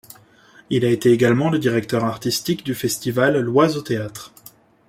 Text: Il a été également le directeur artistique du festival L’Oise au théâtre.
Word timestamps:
Il 0.71 0.83
a 0.83 0.89
été 0.89 1.11
également 1.11 1.51
le 1.51 1.59
directeur 1.59 2.03
artistique 2.05 2.65
du 2.65 2.73
festival 2.73 3.37
L’Oise 3.37 3.77
au 3.77 3.83
théâtre. 3.83 4.31